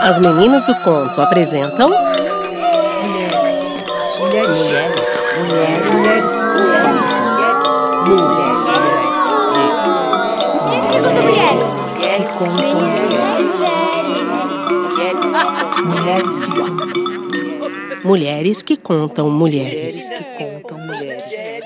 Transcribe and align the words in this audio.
As 0.00 0.18
meninas 0.20 0.64
do 0.64 0.74
conto 0.76 1.20
apresentam. 1.20 1.90
Mulheres. 4.18 4.58
Mulheres. 5.38 5.78
Mulheres. 5.88 6.36
Mulheres. 11.16 11.94
Que 11.98 12.22
contam 12.38 12.46
mulheres. 12.46 12.67
Mulheres 18.08 18.62
que 18.62 18.74
contam 18.74 19.28
mulheres. 19.28 19.74
Mulheres 19.74 20.08
que 20.08 20.24
contam 20.24 20.78
mulheres. 20.78 21.60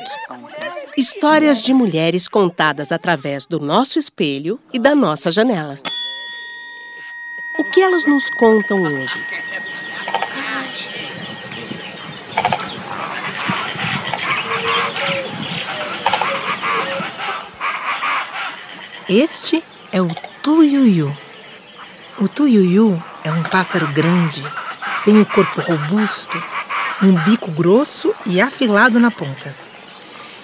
Histórias 0.97 1.63
de 1.63 1.73
mulheres 1.73 2.27
contadas 2.27 2.91
através 2.91 3.47
do 3.47 3.61
nosso 3.61 3.97
espelho 3.97 4.59
e 4.73 4.79
da 4.81 4.93
nossa 4.93 5.31
janela. 5.31 5.79
O 7.61 7.65
que 7.71 7.81
elas 7.81 8.05
nos 8.09 8.29
contam 8.31 8.83
hoje? 8.83 9.25
Este 19.09 19.63
é 19.93 20.03
o 20.03 20.09
tuiuiu. 20.43 21.17
O 22.21 22.27
tuiuiu 22.27 23.01
é 23.23 23.31
um 23.31 23.45
pássaro 23.45 23.87
grande, 23.93 24.43
tem 25.05 25.17
um 25.19 25.25
corpo 25.25 25.61
robusto, 25.61 26.43
um 27.03 27.15
bico 27.25 27.51
grosso 27.51 28.15
e 28.27 28.41
afilado 28.41 29.01
na 29.01 29.11
ponta. 29.11 29.55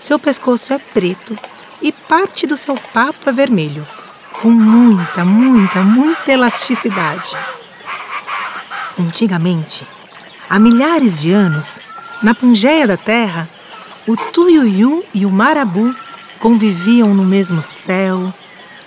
Seu 0.01 0.19
pescoço 0.19 0.73
é 0.73 0.79
preto 0.79 1.37
e 1.81 1.93
parte 1.93 2.47
do 2.47 2.57
seu 2.57 2.75
papo 2.93 3.29
é 3.29 3.33
vermelho, 3.33 3.87
com 4.33 4.51
muita, 4.51 5.25
muita, 5.25 5.81
muita 5.81 6.33
elasticidade. 6.33 7.37
Antigamente, 8.99 9.87
há 10.51 10.59
milhares 10.59 11.21
de 11.21 11.31
anos, 11.31 11.81
na 12.23 12.35
Pangeia 12.35 12.87
da 12.87 12.97
Terra, 12.97 13.49
o 14.07 14.17
tuiuiu 14.17 15.05
e 15.15 15.25
o 15.25 15.31
marabu 15.31 15.95
conviviam 16.41 17.15
no 17.15 17.25
mesmo 17.25 17.63
céu, 17.63 18.33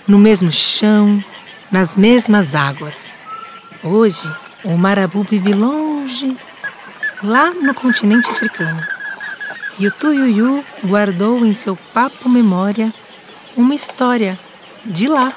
no 0.06 0.18
mesmo 0.18 0.50
chão, 0.50 1.22
nas 1.70 1.96
mesmas 1.96 2.54
águas. 2.54 3.12
Hoje, 3.82 4.28
o 4.64 4.76
marabu 4.76 5.22
vive 5.22 5.52
longe, 5.52 6.36
lá 7.22 7.50
no 7.50 7.74
continente 7.74 8.30
africano. 8.30 8.86
E 9.78 9.86
o 9.86 9.90
tuiuiu 9.90 10.64
guardou 10.84 11.44
em 11.44 11.52
seu 11.52 11.76
papo 11.94 12.28
memória 12.28 12.92
uma 13.56 13.74
história 13.74 14.38
de 14.84 15.08
lá. 15.08 15.32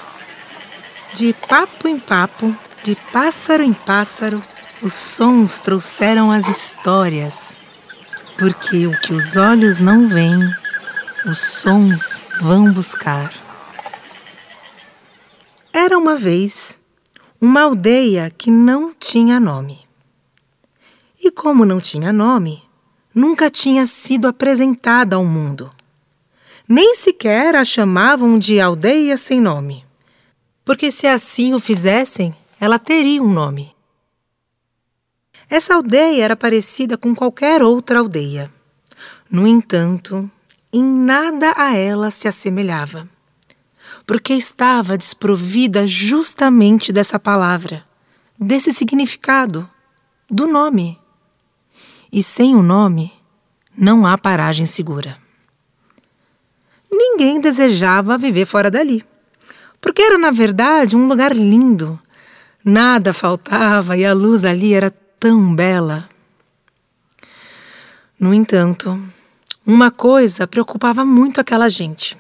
De 1.13 1.33
papo 1.47 1.87
em 1.87 1.97
papo, 1.97 2.55
de 2.83 2.95
pássaro 3.11 3.63
em 3.63 3.73
pássaro, 3.73 4.41
os 4.81 4.93
sons 4.93 5.61
trouxeram 5.61 6.31
as 6.31 6.47
histórias. 6.47 7.57
Porque 8.37 8.85
o 8.85 8.99
que 8.99 9.13
os 9.13 9.37
olhos 9.37 9.79
não 9.79 10.07
veem, 10.07 10.53
os 11.25 11.39
sons 11.39 12.21
vão 12.41 12.71
buscar. 12.71 13.33
Era 15.71 15.97
uma 15.97 16.15
vez 16.15 16.77
uma 17.39 17.63
aldeia 17.63 18.31
que 18.35 18.49
não 18.49 18.93
tinha 18.93 19.39
nome. 19.39 19.79
E 21.23 21.29
como 21.29 21.65
não 21.65 21.79
tinha 21.79 22.13
nome, 22.13 22.63
nunca 23.13 23.49
tinha 23.49 23.85
sido 23.85 24.27
apresentada 24.27 25.15
ao 25.15 25.25
mundo. 25.25 25.71
Nem 26.67 26.95
sequer 26.95 27.55
a 27.55 27.63
chamavam 27.63 28.39
de 28.39 28.59
aldeia 28.59 29.17
sem 29.17 29.39
nome. 29.39 29.85
Porque 30.63 30.91
se 30.91 31.07
assim 31.07 31.53
o 31.53 31.59
fizessem, 31.59 32.35
ela 32.59 32.79
teria 32.79 33.21
um 33.21 33.31
nome. 33.31 33.75
Essa 35.49 35.75
aldeia 35.75 36.23
era 36.23 36.35
parecida 36.35 36.97
com 36.97 37.13
qualquer 37.13 37.61
outra 37.61 37.99
aldeia. 37.99 38.51
No 39.29 39.45
entanto, 39.45 40.29
em 40.73 40.83
nada 40.83 41.53
a 41.55 41.75
ela 41.75 42.09
se 42.09 42.27
assemelhava 42.27 43.07
porque 44.05 44.33
estava 44.33 44.97
desprovida 44.97 45.87
justamente 45.87 46.93
dessa 46.93 47.19
palavra, 47.19 47.83
desse 48.39 48.71
significado, 48.71 49.69
do 50.29 50.47
nome. 50.47 50.99
E 52.11 52.21
sem 52.21 52.55
o 52.55 52.61
nome, 52.61 53.11
não 53.75 54.05
há 54.05 54.17
paragem 54.17 54.65
segura. 54.65 55.17
Ninguém 56.91 57.41
desejava 57.41 58.17
viver 58.17 58.45
fora 58.45 58.69
dali, 58.69 59.03
porque 59.81 60.01
era, 60.01 60.17
na 60.17 60.31
verdade, 60.31 60.95
um 60.95 61.07
lugar 61.07 61.35
lindo. 61.35 61.99
Nada 62.63 63.11
faltava 63.13 63.97
e 63.97 64.05
a 64.05 64.13
luz 64.13 64.45
ali 64.45 64.73
era 64.73 64.89
tão 65.19 65.53
bela. 65.53 66.07
No 68.19 68.33
entanto, 68.33 68.99
uma 69.65 69.91
coisa 69.91 70.47
preocupava 70.47 71.03
muito 71.03 71.41
aquela 71.41 71.69
gente 71.69 72.17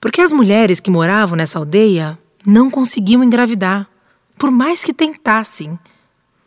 porque 0.00 0.20
as 0.20 0.32
mulheres 0.32 0.80
que 0.80 0.90
moravam 0.90 1.36
nessa 1.36 1.58
aldeia 1.58 2.18
não 2.44 2.70
conseguiam 2.70 3.22
engravidar, 3.22 3.88
por 4.38 4.50
mais 4.50 4.84
que 4.84 4.94
tentassem, 4.94 5.78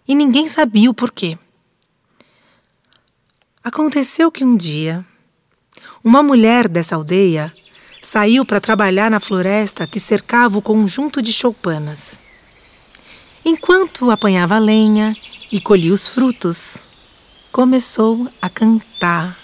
e 0.07 0.15
ninguém 0.15 0.47
sabia 0.47 0.89
o 0.89 0.93
porquê. 0.93 1.37
Aconteceu 3.63 4.31
que 4.31 4.43
um 4.43 4.55
dia, 4.55 5.05
uma 6.03 6.23
mulher 6.23 6.67
dessa 6.67 6.95
aldeia 6.95 7.53
saiu 8.01 8.43
para 8.43 8.59
trabalhar 8.59 9.11
na 9.11 9.19
floresta 9.19 9.85
que 9.85 9.99
cercava 9.99 10.57
o 10.57 10.61
conjunto 10.61 11.21
de 11.21 11.31
choupanas. 11.31 12.19
Enquanto 13.45 14.09
apanhava 14.09 14.57
lenha 14.57 15.15
e 15.51 15.59
colhia 15.61 15.93
os 15.93 16.07
frutos, 16.07 16.83
começou 17.51 18.27
a 18.41 18.49
cantar 18.49 19.40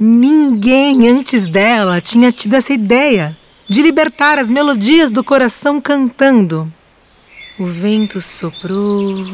Ninguém 0.00 1.08
antes 1.08 1.48
dela 1.48 2.00
tinha 2.00 2.30
tido 2.30 2.54
essa 2.54 2.72
ideia 2.72 3.36
de 3.68 3.82
libertar 3.82 4.38
as 4.38 4.48
melodias 4.48 5.10
do 5.10 5.24
coração 5.24 5.80
cantando. 5.80 6.72
O 7.58 7.66
vento 7.66 8.20
soprou, 8.20 9.26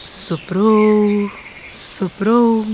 soprou, 0.00 1.30
soprou 1.70 2.66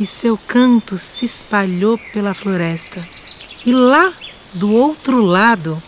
e 0.00 0.04
seu 0.04 0.36
canto 0.36 0.98
se 0.98 1.26
espalhou 1.26 1.96
pela 2.12 2.34
floresta. 2.34 3.06
E 3.64 3.72
lá, 3.72 4.12
do 4.54 4.72
outro 4.72 5.22
lado, 5.22 5.80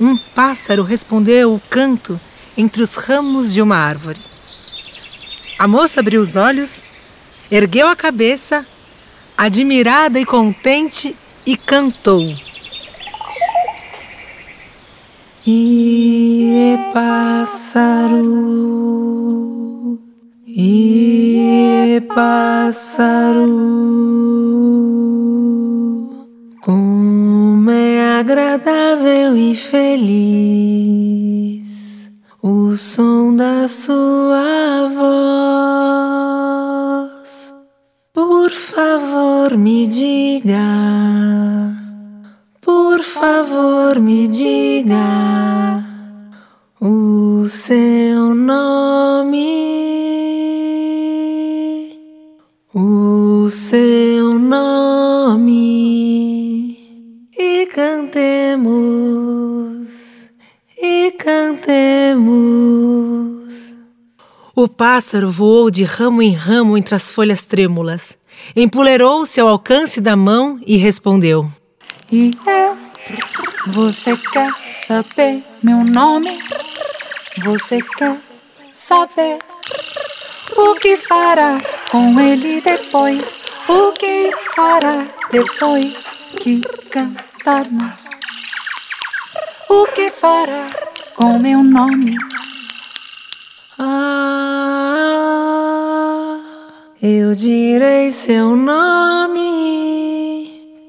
um 0.00 0.16
pássaro 0.16 0.84
respondeu 0.84 1.54
o 1.54 1.60
canto 1.68 2.18
entre 2.56 2.80
os 2.80 2.94
ramos 2.94 3.52
de 3.52 3.60
uma 3.60 3.76
árvore. 3.76 4.20
A 5.58 5.68
moça 5.68 6.00
abriu 6.00 6.22
os 6.22 6.34
olhos, 6.34 6.82
ergueu 7.50 7.86
a 7.88 7.94
cabeça 7.94 8.66
admirada 9.36 10.18
e 10.20 10.24
contente, 10.24 11.14
e 11.46 11.56
cantou. 11.56 12.22
E 15.46 16.78
pássaro, 16.94 18.24
e 20.46 22.02
pássaro, 22.14 23.44
como 26.62 27.70
é 27.70 28.18
agradável 28.20 29.36
e 29.36 29.54
feliz 29.54 30.54
o 32.42 32.74
som 32.74 33.36
da 33.36 33.68
sua 33.68 34.88
voz. 37.12 37.54
Por 38.14 38.50
favor 38.50 39.33
favor, 39.44 39.58
me 39.58 39.86
diga. 39.86 40.58
Por 42.62 43.02
favor, 43.02 44.00
me 44.00 44.26
diga 44.26 45.84
o 46.80 47.46
seu 47.50 48.34
nome. 48.34 49.34
O 52.72 53.50
seu 53.50 54.38
nome. 54.38 55.58
E 57.36 57.66
cantemos. 57.66 58.70
E 60.78 61.10
cantemos. 61.12 62.24
O 64.56 64.66
pássaro 64.68 65.30
voou 65.30 65.70
de 65.70 65.84
ramo 65.84 66.22
em 66.22 66.32
ramo 66.32 66.78
entre 66.78 66.94
as 66.94 67.10
folhas 67.10 67.44
trêmulas 67.44 68.16
empolerou-se 68.54 69.40
ao 69.40 69.48
alcance 69.48 70.00
da 70.00 70.16
mão 70.16 70.58
e 70.66 70.76
respondeu: 70.76 71.50
E 72.10 72.36
é, 72.46 72.72
você 73.66 74.16
quer 74.16 74.52
saber 74.76 75.42
meu 75.62 75.84
nome? 75.84 76.38
Você 77.42 77.80
quer 77.98 78.16
saber 78.72 79.38
o 80.56 80.74
que 80.76 80.96
fará 80.96 81.60
com 81.90 82.20
ele 82.20 82.60
depois? 82.60 83.40
O 83.68 83.92
que 83.92 84.30
fará 84.54 85.06
depois 85.30 86.16
que 86.38 86.60
cantarmos? 86.90 88.04
O 89.68 89.86
que 89.86 90.10
fará 90.10 90.66
com 91.14 91.38
meu 91.38 91.64
nome? 91.64 92.16
Ah, 93.78 95.43
eu 97.06 97.34
direi 97.34 98.10
seu 98.10 98.56
nome 98.56 99.38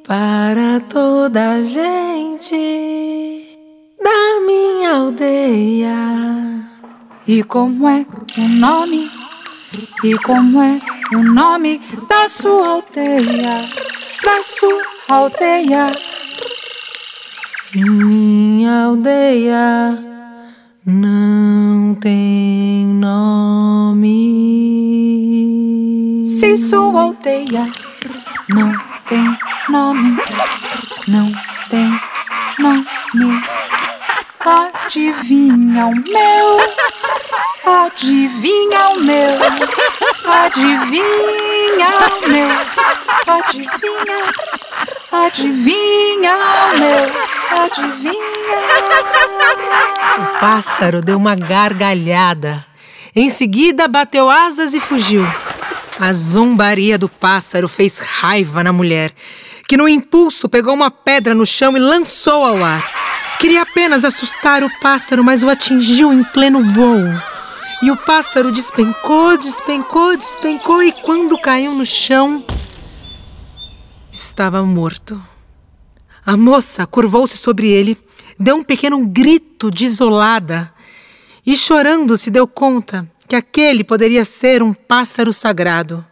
para 0.07 0.79
toda 0.89 1.55
a 1.55 1.61
gente 1.61 2.55
da 4.01 4.39
minha 4.47 4.91
aldeia. 4.95 5.97
E 7.27 7.43
como 7.43 7.89
é 7.89 8.05
o 8.37 8.47
nome? 8.59 9.11
E 10.05 10.15
como 10.19 10.61
é 10.61 10.79
o 11.13 11.17
nome 11.21 11.81
da 12.07 12.29
sua 12.29 12.65
aldeia? 12.65 13.65
Da 14.23 14.41
sua 14.41 14.81
aldeia? 15.09 15.87
Minha 17.75 18.85
aldeia 18.85 20.01
não 20.85 21.93
tem 21.95 22.85
nome. 22.85 23.74
Se 26.39 26.57
sua 26.57 27.01
aldeia 27.01 27.65
não 28.49 28.71
tem 29.07 29.37
nome, 29.69 30.17
não 31.07 31.31
tem 31.69 31.99
nome, 32.59 32.85
adivinha 34.39 35.87
o 35.87 35.95
meu, 35.95 36.59
adivinha 37.65 38.89
o 38.89 38.99
meu, 38.99 39.37
adivinha 40.29 41.87
o 42.11 42.27
meu, 42.27 42.49
adivinha, 43.27 44.17
adivinha 45.11 46.35
o 46.35 46.79
meu, 46.79 47.03
adivinha. 47.63 48.25
O 50.17 50.39
pássaro 50.39 51.01
deu 51.01 51.17
uma 51.17 51.35
gargalhada. 51.35 52.65
Em 53.15 53.29
seguida, 53.29 53.87
bateu 53.87 54.29
asas 54.29 54.73
e 54.73 54.79
fugiu. 54.81 55.25
A 55.97 56.11
zombaria 56.11 56.97
do 56.97 57.07
pássaro 57.07 57.69
fez 57.69 57.99
raiva 57.99 58.61
na 58.61 58.73
mulher, 58.73 59.13
que 59.65 59.77
no 59.77 59.87
impulso 59.87 60.49
pegou 60.49 60.73
uma 60.73 60.91
pedra 60.91 61.33
no 61.33 61.45
chão 61.45 61.77
e 61.77 61.79
lançou 61.79 62.45
ao 62.45 62.61
ar. 62.61 63.37
Queria 63.39 63.61
apenas 63.61 64.03
assustar 64.03 64.61
o 64.61 64.79
pássaro, 64.81 65.23
mas 65.23 65.41
o 65.41 65.49
atingiu 65.49 66.11
em 66.11 66.21
pleno 66.21 66.61
voo. 66.61 66.99
E 67.81 67.89
o 67.91 67.97
pássaro 67.97 68.51
despencou, 68.51 69.37
despencou, 69.37 70.17
despencou 70.17 70.83
e 70.83 70.91
quando 70.91 71.37
caiu 71.37 71.73
no 71.73 71.85
chão, 71.85 72.43
estava 74.11 74.61
morto. 74.63 75.21
A 76.25 76.35
moça 76.35 76.85
curvou-se 76.85 77.37
sobre 77.37 77.69
ele, 77.69 77.97
deu 78.37 78.57
um 78.57 78.63
pequeno 78.63 79.05
grito 79.05 79.71
desolada 79.71 80.73
e, 81.45 81.55
chorando, 81.55 82.17
se 82.17 82.29
deu 82.29 82.45
conta 82.47 83.09
que 83.27 83.35
aquele 83.35 83.83
poderia 83.83 84.23
ser 84.23 84.61
um 84.61 84.73
pássaro 84.73 85.33
sagrado. 85.33 86.05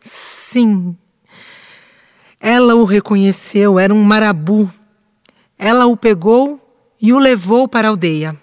Sim, 0.00 0.96
ela 2.40 2.74
o 2.74 2.84
reconheceu, 2.84 3.78
era 3.78 3.92
um 3.92 4.02
marabu. 4.02 4.72
Ela 5.58 5.86
o 5.86 5.96
pegou 5.96 6.58
e 7.00 7.12
o 7.12 7.18
levou 7.18 7.68
para 7.68 7.88
a 7.88 7.90
aldeia. 7.90 8.36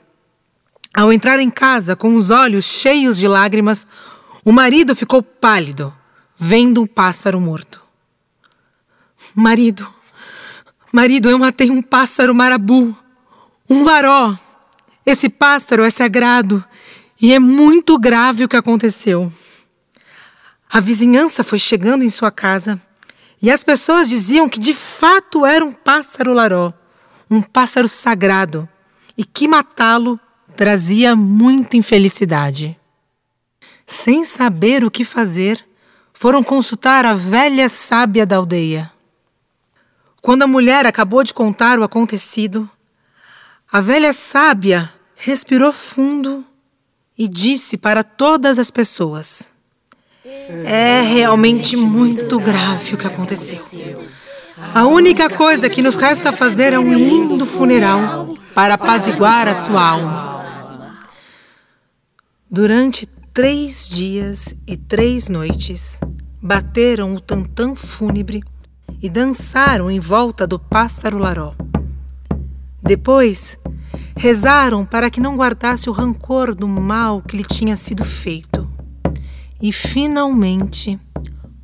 Ao 0.93 1.11
entrar 1.11 1.39
em 1.39 1.49
casa 1.49 1.95
com 1.95 2.15
os 2.15 2.29
olhos 2.29 2.65
cheios 2.65 3.17
de 3.17 3.27
lágrimas, 3.27 3.85
o 4.45 4.51
marido 4.51 4.95
ficou 4.95 5.21
pálido, 5.21 5.93
vendo 6.35 6.81
um 6.81 6.87
pássaro 6.87 7.41
morto. 7.41 7.81
Marido, 9.35 9.87
marido, 10.91 11.29
eu 11.29 11.37
matei 11.37 11.69
um 11.69 11.81
pássaro 11.81 12.33
marabu, 12.33 12.95
um 13.69 13.83
laró. 13.83 14.35
Esse 15.05 15.29
pássaro 15.29 15.83
é 15.83 15.89
sagrado 15.89 16.63
e 17.21 17.33
é 17.33 17.39
muito 17.39 17.97
grave 17.97 18.43
o 18.43 18.47
que 18.47 18.55
aconteceu. 18.55 19.31
A 20.69 20.79
vizinhança 20.79 21.43
foi 21.43 21.59
chegando 21.59 22.03
em 22.03 22.09
sua 22.09 22.31
casa 22.31 22.81
e 23.41 23.49
as 23.51 23.63
pessoas 23.63 24.09
diziam 24.09 24.49
que 24.49 24.59
de 24.59 24.73
fato 24.73 25.45
era 25.45 25.63
um 25.63 25.71
pássaro 25.71 26.33
laró, 26.33 26.73
um 27.29 27.41
pássaro 27.41 27.87
sagrado, 27.87 28.67
e 29.17 29.23
que 29.23 29.47
matá-lo 29.47 30.19
trazia 30.55 31.15
muita 31.15 31.77
infelicidade. 31.77 32.77
Sem 33.85 34.23
saber 34.23 34.83
o 34.83 34.91
que 34.91 35.03
fazer, 35.03 35.65
foram 36.13 36.43
consultar 36.43 37.05
a 37.05 37.13
velha 37.13 37.69
sábia 37.69 38.25
da 38.25 38.37
aldeia. 38.37 38.91
Quando 40.21 40.43
a 40.43 40.47
mulher 40.47 40.85
acabou 40.85 41.23
de 41.23 41.33
contar 41.33 41.79
o 41.79 41.83
acontecido, 41.83 42.69
a 43.71 43.79
velha 43.79 44.11
sábia 44.13 44.91
respirou 45.15 45.71
fundo 45.71 46.45
e 47.17 47.27
disse 47.27 47.77
para 47.77 48.03
todas 48.03 48.59
as 48.59 48.69
pessoas: 48.69 49.51
É 50.23 51.01
realmente 51.01 51.75
muito 51.75 52.39
grave 52.39 52.93
o 52.93 52.97
que 52.97 53.07
aconteceu. 53.07 54.05
A 54.73 54.85
única 54.85 55.29
coisa 55.29 55.69
que 55.69 55.81
nos 55.81 55.95
resta 55.95 56.31
fazer 56.31 56.73
é 56.73 56.79
um 56.79 56.93
lindo 56.93 57.45
funeral 57.45 58.35
para 58.53 58.73
apaziguar 58.73 59.47
a 59.47 59.53
sua 59.53 59.81
alma. 59.81 60.37
Durante 62.49 63.05
três 63.33 63.87
dias 63.87 64.55
e 64.65 64.75
três 64.75 65.29
noites, 65.29 65.99
bateram 66.41 67.13
o 67.13 67.19
tantã 67.19 67.75
fúnebre 67.75 68.41
e 69.01 69.09
dançaram 69.09 69.91
em 69.91 69.99
volta 69.99 70.47
do 70.47 70.57
pássaro 70.57 71.17
laró. 71.17 71.53
Depois, 72.81 73.57
rezaram 74.15 74.85
para 74.85 75.09
que 75.09 75.19
não 75.19 75.35
guardasse 75.35 75.89
o 75.89 75.93
rancor 75.93 76.55
do 76.55 76.67
mal 76.67 77.21
que 77.21 77.37
lhe 77.37 77.43
tinha 77.43 77.75
sido 77.75 78.03
feito. 78.03 78.69
E 79.61 79.71
finalmente 79.71 80.99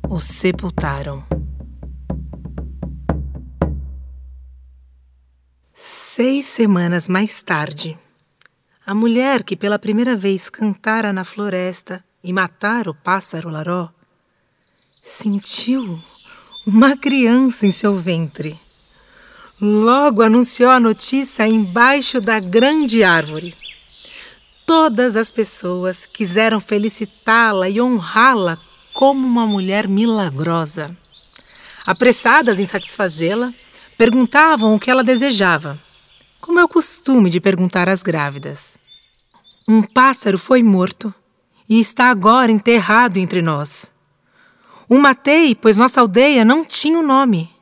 o 0.08 0.20
sepultaram. 0.20 1.24
Seis 5.74 6.46
semanas 6.46 7.08
mais 7.08 7.42
tarde, 7.42 7.98
a 8.86 8.94
mulher 8.94 9.42
que 9.42 9.56
pela 9.56 9.78
primeira 9.78 10.14
vez 10.14 10.48
cantara 10.48 11.12
na 11.12 11.24
floresta 11.24 12.04
e 12.22 12.32
matara 12.32 12.90
o 12.90 12.94
pássaro 12.94 13.48
laró 13.48 13.90
sentiu 15.02 15.98
uma 16.66 16.96
criança 16.96 17.66
em 17.66 17.70
seu 17.70 17.94
ventre. 17.94 18.58
Logo 19.66 20.20
anunciou 20.20 20.70
a 20.70 20.78
notícia 20.78 21.48
embaixo 21.48 22.20
da 22.20 22.38
grande 22.38 23.02
árvore. 23.02 23.54
Todas 24.66 25.16
as 25.16 25.30
pessoas 25.30 26.04
quiseram 26.04 26.60
felicitá-la 26.60 27.70
e 27.70 27.80
honrá-la 27.80 28.58
como 28.92 29.26
uma 29.26 29.46
mulher 29.46 29.88
milagrosa. 29.88 30.94
Apressadas 31.86 32.60
em 32.60 32.66
satisfazê-la, 32.66 33.54
perguntavam 33.96 34.74
o 34.74 34.78
que 34.78 34.90
ela 34.90 35.02
desejava, 35.02 35.78
como 36.42 36.60
é 36.60 36.64
o 36.64 36.68
costume 36.68 37.30
de 37.30 37.40
perguntar 37.40 37.88
às 37.88 38.02
grávidas. 38.02 38.76
Um 39.66 39.80
pássaro 39.80 40.36
foi 40.38 40.62
morto 40.62 41.12
e 41.66 41.80
está 41.80 42.10
agora 42.10 42.52
enterrado 42.52 43.16
entre 43.16 43.40
nós. 43.40 43.90
O 44.90 44.98
matei, 44.98 45.54
pois 45.54 45.78
nossa 45.78 46.02
aldeia 46.02 46.44
não 46.44 46.66
tinha 46.66 46.98
o 46.98 47.00
um 47.00 47.06
nome. 47.06 47.53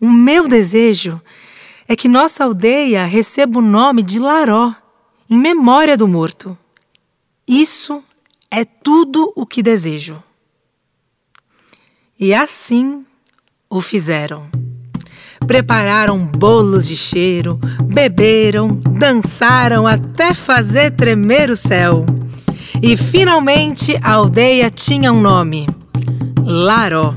O 0.00 0.08
meu 0.08 0.46
desejo 0.46 1.20
é 1.88 1.96
que 1.96 2.08
nossa 2.08 2.44
aldeia 2.44 3.04
receba 3.04 3.58
o 3.58 3.62
nome 3.62 4.02
de 4.02 4.18
Laró, 4.18 4.72
em 5.28 5.38
memória 5.38 5.96
do 5.96 6.06
morto. 6.06 6.56
Isso 7.46 8.04
é 8.50 8.64
tudo 8.64 9.32
o 9.34 9.44
que 9.44 9.62
desejo. 9.62 10.22
E 12.18 12.32
assim 12.32 13.04
o 13.70 13.80
fizeram. 13.80 14.48
Prepararam 15.46 16.24
bolos 16.26 16.86
de 16.86 16.96
cheiro, 16.96 17.58
beberam, 17.84 18.68
dançaram 18.68 19.86
até 19.86 20.34
fazer 20.34 20.92
tremer 20.92 21.50
o 21.50 21.56
céu. 21.56 22.04
E 22.82 22.96
finalmente 22.96 23.98
a 24.02 24.12
aldeia 24.12 24.70
tinha 24.70 25.12
um 25.12 25.20
nome: 25.20 25.66
Laró. 26.44 27.14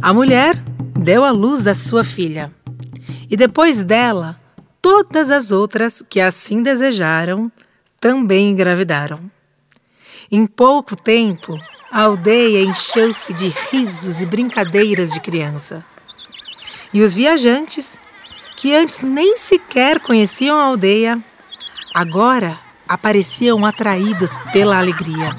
A 0.00 0.12
mulher 0.12 0.62
deu 0.98 1.24
à 1.24 1.30
luz 1.30 1.66
a 1.66 1.74
sua 1.74 2.04
filha. 2.04 2.52
E 3.30 3.36
depois 3.36 3.84
dela, 3.84 4.40
todas 4.80 5.30
as 5.30 5.50
outras 5.50 6.02
que 6.08 6.20
assim 6.20 6.62
desejaram 6.62 7.50
também 8.00 8.50
engravidaram. 8.50 9.30
Em 10.30 10.46
pouco 10.46 10.96
tempo, 10.96 11.58
a 11.90 12.02
aldeia 12.02 12.64
encheu-se 12.64 13.32
de 13.32 13.52
risos 13.70 14.20
e 14.20 14.26
brincadeiras 14.26 15.12
de 15.12 15.20
criança. 15.20 15.84
E 16.92 17.02
os 17.02 17.14
viajantes, 17.14 17.98
que 18.56 18.74
antes 18.74 19.02
nem 19.02 19.36
sequer 19.36 20.00
conheciam 20.00 20.58
a 20.58 20.64
aldeia, 20.64 21.22
agora 21.94 22.58
apareciam 22.88 23.64
atraídos 23.64 24.36
pela 24.52 24.78
alegria. 24.78 25.30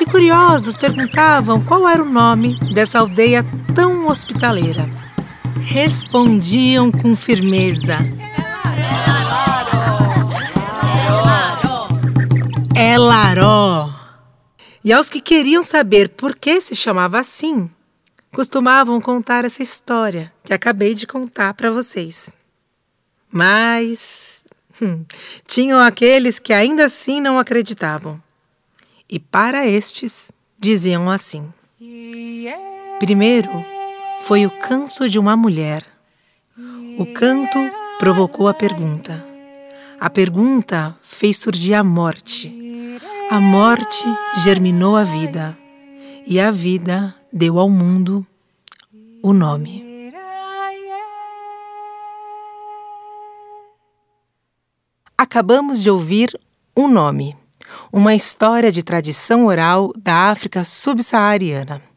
E 0.00 0.06
curiosos 0.06 0.76
perguntavam 0.76 1.62
qual 1.64 1.88
era 1.88 2.02
o 2.02 2.08
nome 2.08 2.58
dessa 2.72 2.98
aldeia 2.98 3.44
tão 3.74 3.91
hospitaleira. 4.12 4.86
Respondiam 5.64 6.92
com 6.92 7.16
firmeza: 7.16 7.98
É 12.76 12.98
Laró. 12.98 13.90
E 14.84 14.92
aos 14.92 15.08
que 15.08 15.20
queriam 15.20 15.62
saber 15.62 16.10
por 16.10 16.36
que 16.36 16.60
se 16.60 16.76
chamava 16.76 17.18
assim, 17.20 17.70
costumavam 18.32 19.00
contar 19.00 19.44
essa 19.44 19.62
história 19.62 20.32
que 20.44 20.52
acabei 20.52 20.94
de 20.94 21.06
contar 21.06 21.54
para 21.54 21.70
vocês. 21.70 22.30
Mas 23.30 24.44
hum, 24.80 25.04
tinham 25.46 25.80
aqueles 25.80 26.38
que 26.38 26.52
ainda 26.52 26.86
assim 26.86 27.20
não 27.20 27.38
acreditavam. 27.38 28.22
E 29.08 29.18
para 29.18 29.66
estes 29.66 30.30
diziam 30.58 31.08
assim: 31.08 31.50
Primeiro 32.98 33.71
foi 34.24 34.46
o 34.46 34.50
canto 34.50 35.08
de 35.08 35.18
uma 35.18 35.36
mulher. 35.36 35.84
O 36.98 37.06
canto 37.12 37.58
provocou 37.98 38.48
a 38.48 38.54
pergunta. 38.54 39.24
A 40.00 40.08
pergunta 40.08 40.96
fez 41.02 41.36
surgir 41.36 41.74
a 41.74 41.84
morte. 41.84 42.98
A 43.30 43.40
morte 43.40 44.04
germinou 44.42 44.96
a 44.96 45.04
vida. 45.04 45.56
E 46.26 46.40
a 46.40 46.50
vida 46.50 47.14
deu 47.32 47.58
ao 47.58 47.68
mundo 47.68 48.26
o 49.22 49.32
nome. 49.32 50.12
Acabamos 55.16 55.82
de 55.82 55.90
ouvir 55.90 56.38
um 56.76 56.88
nome 56.88 57.36
uma 57.92 58.14
história 58.14 58.70
de 58.70 58.82
tradição 58.82 59.46
oral 59.46 59.92
da 59.96 60.30
África 60.30 60.64
subsaariana. 60.64 61.91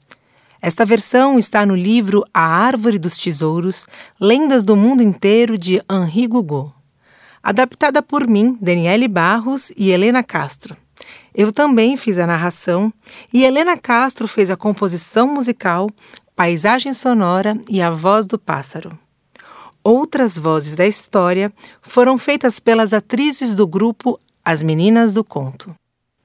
Esta 0.65 0.84
versão 0.84 1.38
está 1.38 1.63
no 1.63 1.75
livro 1.75 2.24
A 2.34 2.41
Árvore 2.41 2.98
dos 2.98 3.19
Tesouros 3.19 3.86
Lendas 4.19 4.65
do 4.65 4.75
Mundo 4.75 5.03
Inteiro 5.03 5.60
de 5.60 5.79
Henri 5.88 6.25
Gugot, 6.25 6.74
adaptada 7.43 8.01
por 8.01 8.27
mim, 8.27 8.57
Daniele 8.60 9.07
Barros 9.07 9.72
e 9.77 9.91
Helena 9.91 10.24
Castro. 10.24 10.75
Eu 11.36 11.51
também 11.51 11.95
fiz 11.95 12.17
a 12.17 12.25
narração 12.25 12.91
e 13.31 13.43
Helena 13.43 13.77
Castro 13.77 14.27
fez 14.27 14.50
a 14.50 14.57
composição 14.57 15.27
musical, 15.27 15.88
paisagem 16.36 16.93
sonora 16.93 17.55
e 17.69 17.79
a 17.79 17.91
voz 17.91 18.25
do 18.25 18.39
pássaro. 18.39 18.98
Outras 19.84 20.36
vozes 20.36 20.74
da 20.74 20.88
história 20.88 21.53
foram 21.84 22.17
feitas 22.17 22.60
pelas 22.60 22.91
atrizes 22.91 23.53
do 23.53 23.67
grupo 23.67 24.19
as 24.43 24.63
Meninas 24.63 25.13
do 25.13 25.24
Conto. 25.24 25.75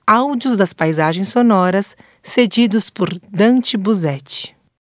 Áudios 0.07 0.57
das 0.57 0.73
paisagens 0.73 1.29
sonoras 1.29 1.97
cedidos 2.23 2.91
por 2.91 3.11
Dante 3.31 3.77
Buzetti. 3.77 4.60